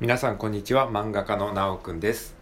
[0.00, 0.90] 皆さんこんにちは。
[0.90, 2.34] 漫画家のなおくんです。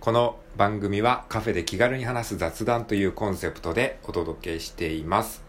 [0.00, 5.42] この番組はカフェで気軽に話す雑談というコンセプトでお届けしています。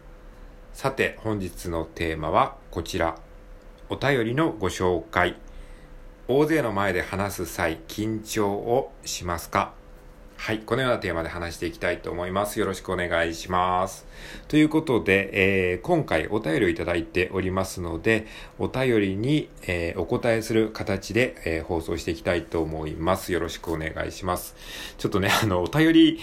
[0.71, 3.17] さて本日のテーマはこちら。
[3.89, 5.35] お便りのご紹介。
[6.29, 9.74] 大勢の前で話す際緊張をしますか？
[10.42, 10.58] はい。
[10.62, 12.60] このようなテーマで話していきたいと思います。
[12.60, 14.08] よろしくお願いします。
[14.47, 18.26] ということで、えー、今回お便りをいただいておりますので、
[18.58, 23.34] お便りに、えー、お答えする形で、えー、放送していきたいと思います。
[23.34, 24.55] よろしくお願いします。
[24.98, 26.20] ちょっとね、あの、お便り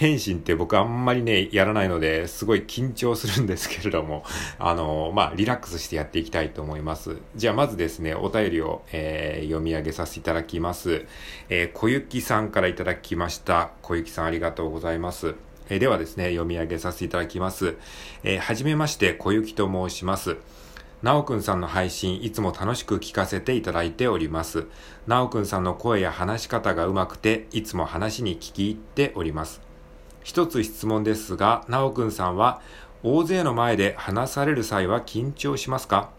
[0.00, 4.24] 返信って僕あんまりね、やらないので、すごい緊張するんですけれども、
[4.58, 7.18] あの、まあ、リラックスしてやっていきたいと思います。
[7.36, 11.04] じゃあ、まずですね、お便りを、え読み上げさせていただきます。
[11.50, 13.72] え小雪さんからいただきました。
[13.82, 15.34] 小雪さんありがとうございます。
[15.68, 17.74] えー、ではですね、読み上げさせていただきます。
[18.24, 20.38] えー、はじめまして、小雪と申します。
[21.02, 24.64] なおくんさんの配信、いつも楽しく聞かせていただいております。
[25.06, 29.69] なおくんさんの声や話し方がうまくて、いつも話に聞き入っております。
[30.22, 32.60] 一つ質問ですが、なおくんさんは、
[33.02, 36.10] 大勢の前で話される際は緊張しますか？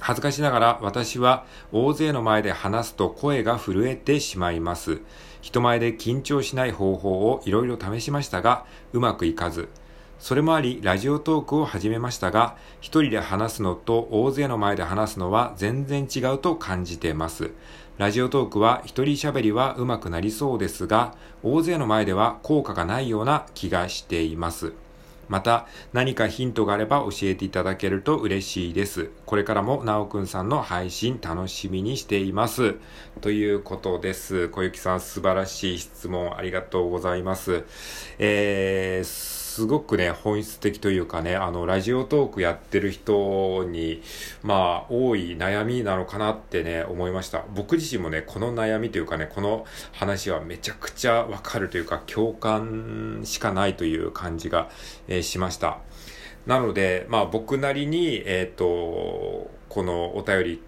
[0.00, 5.00] 恥ずかしながら私は大勢の前で話すと声が震えてしまいます。
[5.40, 9.68] 人前で緊張しない方法をいろいろ試しましたが、うまくいかず。
[10.18, 17.52] それもあり、ラジオトークを始めましたが、一人で話すのと大勢の前で話すのは全然違うと感じてます。
[17.98, 24.72] ラジオトークは一人喋りは上手くなりそうですが、大勢の前では効果がないような気がしています。
[25.28, 29.10] また何かヒントがあれば教えていただけると嬉しいです。
[29.26, 32.76] これからもなおくんさんの配信楽しみにしています。
[33.20, 34.48] ということです。
[34.48, 37.64] 小雪さん素晴らしい質問ありがとうございます。
[38.18, 44.02] えーすごくね、本質的というかね、あの、ラジオトークやってる人に、
[44.44, 47.42] まあ、多い悩みなのかなってね、思いました。
[47.56, 54.70] 僕自身もね、この悩みというかね、この話はめちゃくちゃわかるというか、共感しかないという感じが、
[55.08, 55.78] えー、しました。
[56.46, 60.62] なので、まあ僕なりに、えっ、ー、と、このお便り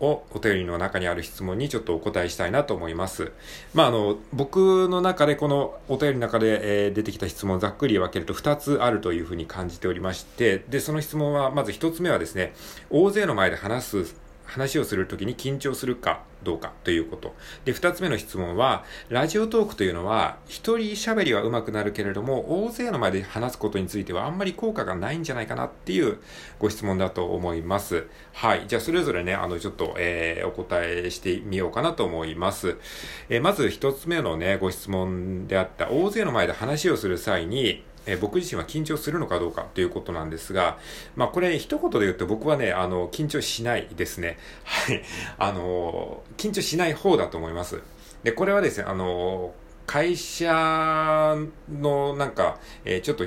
[0.00, 3.32] をお便りの中にある質問にちょっとお答えしたいなと思います。
[3.74, 12.54] まあ、あの、僕の中でこのお便りの中で、えー、出てきた質問をざっくり分けると2つあるというふうに感じておりまして、で、その質問はまず1つ目はですね、
[12.90, 17.34] 大勢の前で話す話をするときに緊張するかどうかということ。
[17.64, 26.18] で、二つ目の質問は、ラジオトークというのは、一人喋りは上手くなるけれども、大勢の前で話すことについてはあんまり効果がないんじゃないかなっていう
[26.58, 28.06] ご質問だと思います。
[28.32, 28.64] はい。
[28.66, 32.76] じゃあ、それぞれね、あの、ちょっと、えー、お答えしてみようかなと思います。
[33.28, 40.78] えー、まず一つ目のね、ご質問であった、大勢の前で話をする際に、えー、僕自身は緊張するのかどうかということなんですが、
[41.16, 44.38] まあこれ一言で言うと僕はね、あの、緊張しないですね。
[44.64, 45.02] はい。
[45.38, 47.80] あの、緊張しない方だと思います。
[48.22, 49.54] で、これはですね、あの、
[49.86, 51.36] 会社
[51.70, 53.24] のなんか、え、ちょっと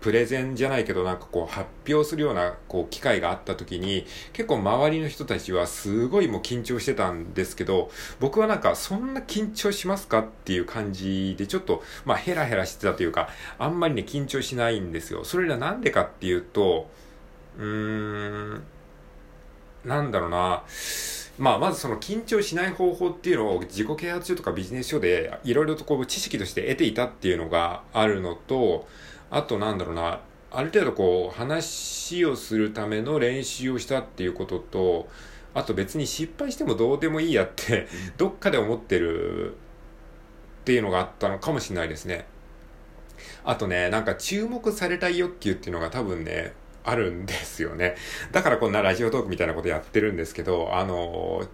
[0.00, 13.28] プレゼンじゃないけどなんかこう発表するようなこう機会があった時に結構周りの人たちはすごいもう緊張してたんですけど僕はなんかそんな緊張しますかっていう感じでちょっとまあヘラヘラしてたというか
[13.58, 15.24] あんまりね緊張しないんですよ。
[15.24, 16.88] それらなんでかっていうと
[17.58, 17.64] うー
[18.56, 18.62] ん
[19.84, 20.62] なんだろうな
[21.38, 28.86] まあ、まずその緊張しない方法っていうのを自己啓発書とかビジネス書でいろいろとこう知識として得ていたっていうのがあるのと、
[29.30, 30.20] あとなんだろうな、
[30.50, 35.08] ある程度こう話をするための練習をしたっていうことと、
[35.54, 42.26] あと別に失敗してもどうでもいいやってどっかで思ってるっていうのがあったのかもしれないですね。
[43.44, 46.54] あとね、なんか注目されたい欲求っていうのが多分ね、
[46.84, 47.96] あるんですよね。
[48.32, 51.46] だからこんなラジオトークみたいなことやってるんですけど、あの、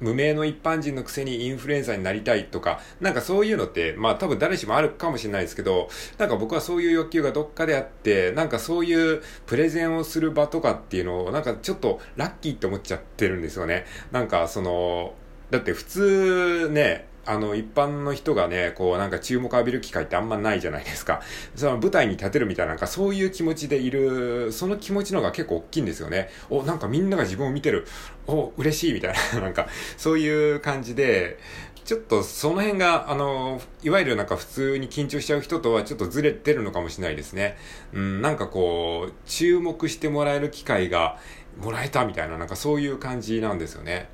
[0.00, 5.88] 無名の一般人のくせにインフルエンサーになりたいとか、なんかそういうのって、まあ多分誰しもあるかもしれないですけど、
[6.18, 13.86] なんか僕はそういう欲求がどっかであって、なんかそういうプレゼンをする場とかっていうのを、なんかちょっとラッキーって思っちゃってるんですよね。
[14.12, 15.14] なんかその、
[15.50, 21.20] だって普通ね、あの、一般の人がね、こう、なんか注目浴びる機会ってあんまないじゃないですか。
[21.54, 26.30] その舞台に立てるみたいな、なんかそういう気持ちでいる、その気持ちの方が結構大きいんですよね。
[26.48, 27.86] お、なんかみんなが自分を見てる。
[28.26, 31.38] お、嬉しいみたいな、 なんか、そういう感じで、
[31.84, 37.56] ちょっとその辺が、あの、いわゆるなんか普通に緊張しちゃう人とはちょっとずれてるのかもしれないですね。
[37.92, 41.18] うん、なんかこう、注目してもらえる機会が
[41.58, 44.08] もらえたみたいな、なんかそういう感じなんですよね。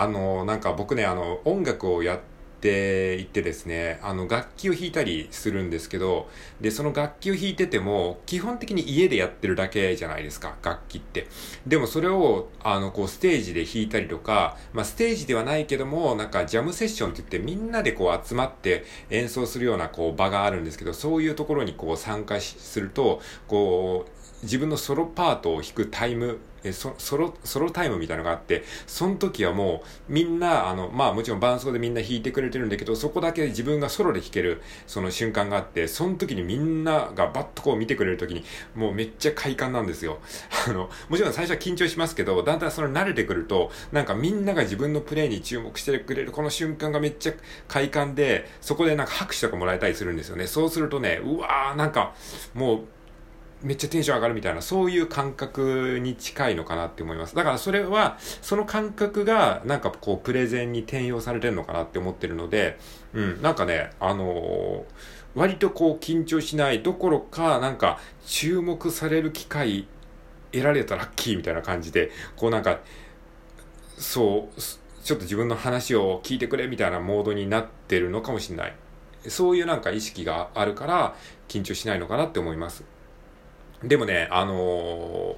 [0.00, 2.18] あの、なんか僕ね、あの、音楽をやっ
[2.60, 6.28] て言ってですね、あの、楽器を弾いたりするんですけど、
[6.60, 11.26] で、その楽器を弾いてても、基本的に家でやってるだけじゃないですか、楽器って。
[11.66, 38.44] でもそれを、あの、こう、ステージで弾いたりとか、まあ、ステージではないけども、なんか、ジャムセッションって言って、みんなでこう、集まって演奏するような、こう、場があるんですけど、そういうところにこう、参加すると、こう、自分のソロパートを弾くタイム、えソソロ、ソロタイムみたいなのがあって、その時はもう、みんな、あの、まあもちろん伴奏でみんな弾いてくれてるんだけど、そこだけ自分がソロで弾ける、その瞬間があって、その時にみんながバッとこう見てくれる時に、
[38.74, 40.18] もうめっちゃ快感なんですよ。
[40.68, 47.32] あの、もちろん最初は緊張しますけど、だんだんそれ慣れてくると、なんかみんなが自分のプレイに注目してくれるこの瞬間がめっちゃ
[47.66, 50.46] 快感で、そこでなんか拍手とかもらえたりするんですよね。
[50.46, 52.14] そうするとね、うわーなんか、
[52.54, 52.80] もう、
[53.62, 57.34] めっちゃテンション上がるみたいな、そういう感覚に近いのかなって思います。
[57.34, 62.78] だからそれは、その感覚が、なんかこう、プレゼンに転用されてるのかなって思ってるので、
[63.14, 64.84] うん、なんかね、あのー、
[65.34, 69.88] 割とこう、緊張しないどころか、なんか、注目される機会
[70.52, 72.78] 得られたラッキーみたいな感じで、こうなんか、
[73.96, 74.60] そう、
[75.02, 78.74] ちょっと自分の話を聞いてくれみたいなモードになってるのかもしれない。
[79.26, 81.16] そういうなんか意識があるから、
[81.48, 82.84] 緊張しないのかなって思います。
[83.82, 85.36] でもね、あのー、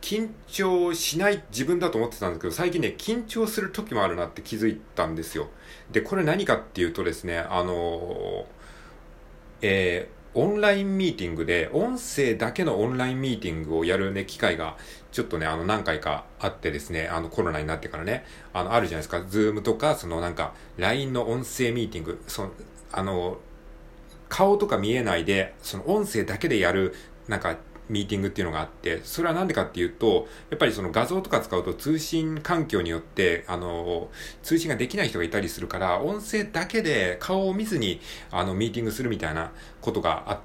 [0.00, 5.48] 緊張しない自分だと思ってたんですけど、最近ね、緊張する時もあるなって気づいたんですよ。
[5.90, 8.44] で、これ何かっていうとですね、あのー、
[9.62, 14.76] えー、オンラインミーティングで、音声だけのオンラインミーティングをやるね、機会が、
[15.10, 22.50] ちょっとね、あの、何回かあってですね、あの、コロナになってからね、あの、あるじゃないですか、 Zoom とか、そのなんか、LINE の音声ミーティング、その、
[22.92, 23.38] あの、
[24.28, 26.94] 顔とか見えないで、その音声だけでやる、
[27.26, 27.56] なんか、
[27.88, 34.08] ミーティングっていうのがあって、それはなんでかっていうと、やっぱりその画像とか使うと通信環境によって、あの、
[34.42, 38.00] 通信ができない人がいたりするから、音声だけで顔を見ずに、
[38.30, 40.40] あの、ミーティングするみたいなことがあ、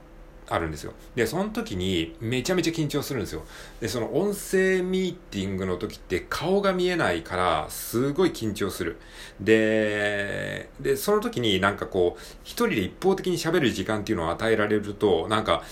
[0.50, 0.94] あるんですよ。
[1.16, 3.44] で、その時にめちゃめちゃ緊張するんですよ。
[3.80, 8.98] で、その音声ミーティングの時って顔が見えないからすごい緊張する。
[9.40, 15.64] で、で、その時になんかこう、一人で一方的に喋る時間っていうのを与えられると、なんか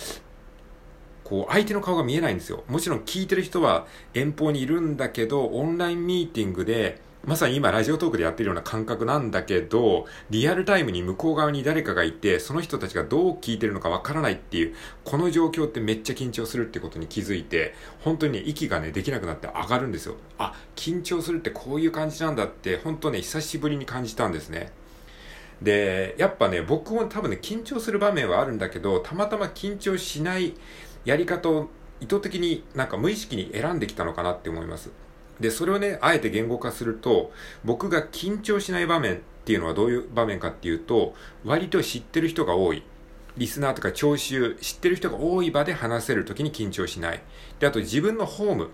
[1.32, 2.66] こう、相手の顔が見えないんですよ。
[2.68, 14.76] もちろん聞いてる人は遠方にいるんだけど、オンラインミーティングで、まさに今ラジオトークでやってるような感覚なんだけど、リアルタイムに向こう側に誰かがいて、その人たちがどう聞いてるのかわからないっていう、
[15.06, 20.16] この状況ってめっちゃ緊張するってことに気づいて、本当にね、息がね、できなくなって上がるんですよ。
[20.38, 24.74] あ、緊張するってこういう感じなんだって、本当ね、久しぶりに感じたんですね。
[25.62, 30.56] で、やっぱね、僕も多分ね、緊張する場面はあるんだけど、たまたま緊張しない、
[31.06, 31.70] やり方を
[32.00, 34.92] 意図的になんか無意識に選んできたのかなって思います。
[35.40, 37.32] で、それをね、あえて言語化すると、
[37.64, 42.84] 僕が緊張しない場面っていうのはどういう場面かっていうと、割と知ってる人が多い。
[43.38, 47.22] リスナーとか聴衆、知ってる人が多い場で話せるときに緊張しない。
[47.60, 48.70] で、あと自分のホーム、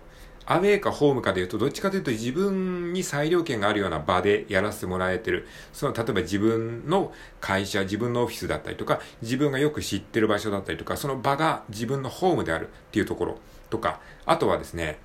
[0.50, 5.46] アウェーかホームかで言うと、どっちかというと自分に裁量権があるような場でやらせてもらえてる。
[5.74, 7.12] その、例えば自分の
[7.42, 13.40] 会社、自分のオフィスだったりとか、自分がよく知ってる場所だったりとか、その場が自分のホームであるっていうところ
[13.70, 15.00] とか、あとはですね、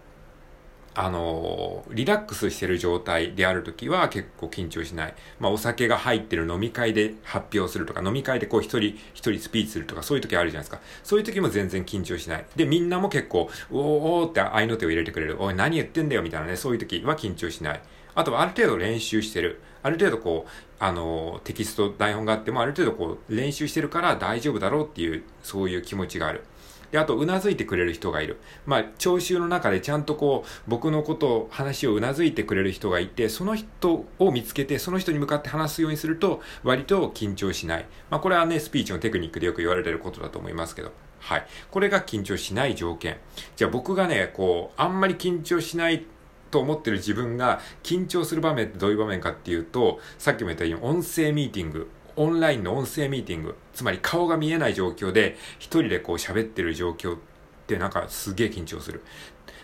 [0.95, 5.15] あの、リラックスしてる状態であるときは結構緊張しない。
[5.41, 10.83] まあ、お酒が入ってる飲み会で発表するとか、飲み会でこう一人一人スピーチするとか、そういう時あるじゃないですか。
[11.03, 12.45] そういう時も全然緊張しない。
[12.57, 15.43] で、みんなも結構、おーおーって合いの手を入れてくれる。
[15.43, 17.83] おい、何言ってんだよみたいなね、そういう時は緊張しない。
[18.15, 19.61] あとはある程度練習してる。
[19.83, 26.45] ある程度こう、あの、テキスト、台本があってもある程度こう、練習してるから大丈夫だろうっていう、そういう気持ちがある。
[26.93, 28.37] で、あと、うなずいてくれる人がいる。
[28.67, 37.87] まあ、聴衆の中でちゃんとこう、僕のことを、話をうなずいてくれる人がいて、その人を見つけて、その人に向かって話すようにすると、割と緊張しない。
[38.11, 40.93] まあ、これはね、スピーチのテクニックでよく言われてることだと思いますけど。
[41.19, 41.47] はい。
[41.71, 43.17] これが緊張しない条件。
[43.57, 46.05] じゃあ僕がね、こう、あんまり緊張しない
[46.51, 51.89] と思ってる自分が緊張する場面ってどういう場面かっていうと、さっきも言ったように音声ミーティング。
[52.17, 57.19] オンラインの音声ミーティング、つまり顔が見えない状況で、一人でこう喋ってる状況っ
[57.67, 59.03] てなんかすげえ緊張する。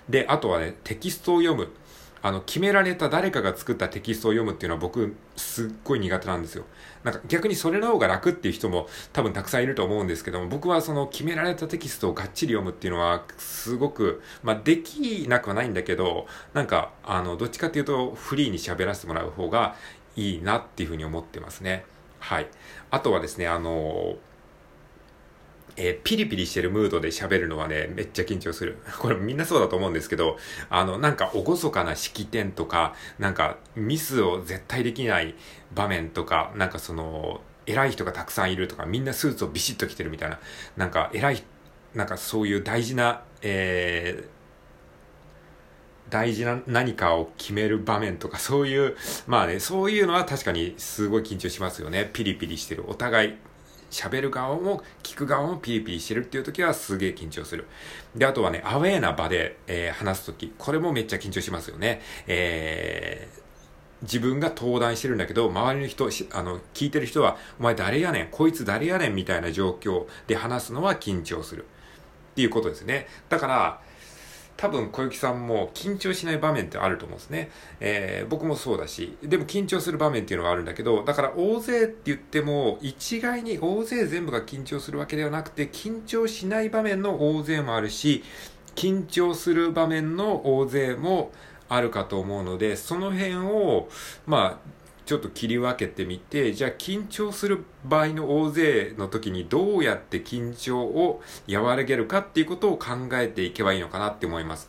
[0.09, 1.69] で、あとはね、テキストを読む。
[2.21, 6.64] あの、決められた誰かが作ったテキストを読むっていうのは僕、すっごい苦手なんですよ。
[7.05, 19.76] なんか逆にそれの方が楽っていう人も多分たくさんいると思うんですけども、僕はその決められたテキストをがっちり読むっていうのは、すごく、まあ、できなくはないんだけど、なんか、あの、どっちかっていうと、フリーに喋らせてもらう方が
[20.17, 21.85] いいなっていうふうに思ってますね。
[22.28, 22.47] はい。
[22.90, 24.16] あとはですね、あの、
[25.76, 28.76] えー、ピリピリしてるムードで喋るのはね、めっちゃ緊張する。
[29.00, 30.37] これみんなそうだと思うんですけど、
[30.68, 35.37] あの、なんか厳かな式典とか、なんかミスを絶対できない
[35.75, 40.38] 場面とか、なんかその、偉い人がたくさんいるとか、みんなスーツをビシッと着てるみたいな、
[40.76, 41.42] なんか偉い、
[41.94, 44.38] なんかそういう大事な、えー、
[46.11, 48.97] 大事な何かを決める場面とか、そういう、
[49.27, 52.09] まあね、そういうのは確かにすごい緊張しますよね。
[52.12, 52.85] ピリピリしてる。
[52.88, 53.35] お互い
[53.91, 57.67] 喋る側も聞く側もピリピリしてるっていう時はすげえ緊張する。
[58.15, 62.00] で、あとはね、アウェーな場で、えー、話す時、これもめっちゃ緊張しますよね。
[62.27, 63.41] えー、
[64.03, 71.65] 自分が登壇してるんだけど、周りの人、あの、聞いてる人は、お前誰やねん、こいつ誰やねんみたいな状況で話すのは緊張する。
[72.33, 73.09] っていうことですね。
[73.29, 73.81] だから、
[74.59, 77.50] 多分小雪さんも緊張しない場面ってあると思うんですね。
[77.79, 88.25] えー、僕もそうだし、でも緊張する場面っていうのはあるんだけど、だから大勢って言っても、一概に大勢全部が緊張するわけではなくて、緊張しない場面の大勢もあるし、
[88.75, 91.31] 緊張する場面の大勢も
[91.69, 93.88] あるかと思うので、その辺を、
[94.27, 94.69] まあ、
[95.09, 104.69] ちょっと切り分けてみて、じゃあ緊張する場合の大勢の時にどうやって緊張を和らげるかっていうことを考えていけばいいのかなって思います。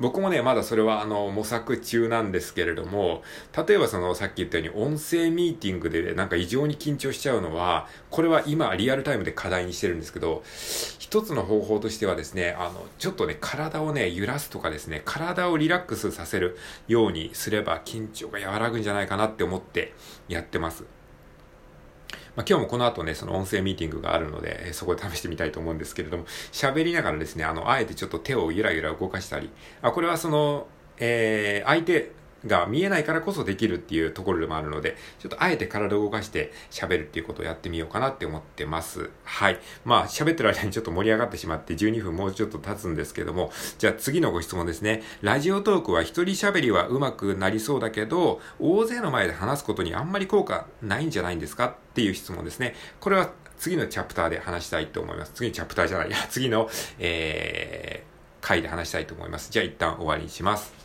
[0.00, 3.22] 僕もね、まだそれはあの模索中なんですけれども、
[3.66, 10.42] 例えばそのさっき言ったように音声ミーティングでなんか異常に緊張しちゃうのは、これは今リアルタイムで課題にしてるんですけど、
[10.98, 16.56] 一つの方法としてはですね、あの、ちょっとね、体をね、揺らすとかですね、体をリラックスさせる
[16.88, 19.92] ようにすれば緊張が和らぐんじゃないかなって思って
[20.28, 20.99] やってます。
[22.36, 29.50] まあ、今日もこの後ね、その音声ミーティングがあるので、えそこで試してみたいと思うんですけれども、喋りながらですね、あの、あえてちょっと手をゆらゆら動かしたり、
[29.82, 30.66] あ、これはその、
[30.98, 32.12] えー、相手、
[32.46, 39.10] が見えないからこそできるっていうところでもあるので、ちょっとあえて体を動かして喋るっていうことをやってみようかなって思ってます。
[39.24, 39.58] はい。
[39.84, 45.02] まあ、喋ってる間にちょっと盛り上がってしまって12分もうちょっと経つんですけども、じゃあ次のご質問ですね。
[45.22, 52.74] ラジオトークは一人喋りは上手くなりそうだけど、大勢の前で話すことにあんまり効果ないんじゃないんですかっていう質問ですね。
[53.00, 55.32] これは次のチャプターで話したいと思います。
[55.34, 56.10] 次のチャプターじゃない。
[56.10, 59.50] や、次の、えー、回で話したいと思います。
[59.50, 60.79] じゃあ一旦終わりにします。